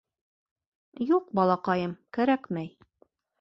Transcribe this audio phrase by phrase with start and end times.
[1.15, 2.73] —Юҡ, балаҡайым, кәрәкмәй!